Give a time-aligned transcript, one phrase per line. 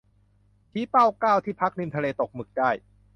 [0.69, 2.69] ชี้เป้า เก้า ที่พักริมทะเลตกหมึกได้